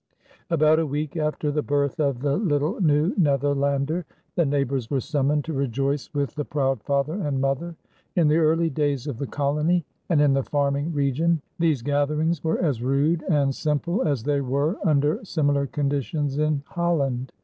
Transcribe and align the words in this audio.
About 0.49 0.79
a 0.79 0.85
week 0.87 1.15
after 1.15 1.51
the 1.51 1.61
birth 1.61 1.99
of 1.99 2.21
the 2.21 2.35
little 2.35 2.81
New 2.81 3.13
Netherlander, 3.19 4.03
the 4.33 4.47
neighbors 4.47 4.89
were 4.89 4.99
summoned 4.99 5.45
to 5.45 5.53
rejoice 5.53 6.11
with 6.11 6.33
the 6.33 6.43
proud 6.43 6.81
father 6.81 7.13
and 7.13 7.39
mother. 7.39 7.75
In 8.15 8.27
the 8.27 8.37
early 8.37 8.71
days 8.71 9.05
of 9.05 9.19
the 9.19 9.27
colony 9.27 9.85
and 10.09 10.19
in 10.19 10.33
the 10.33 10.41
farming 10.41 10.91
region, 10.91 11.39
these 11.59 11.83
gatherings 11.83 12.43
were 12.43 12.57
as 12.57 12.81
rude 12.81 13.21
and 13.29 13.53
simple 13.53 14.01
as 14.01 14.23
they 14.23 14.41
were 14.41 14.75
under 14.83 15.23
similar 15.23 15.67
conditions 15.67 16.39
in 16.39 16.63
Holland. 16.65 17.31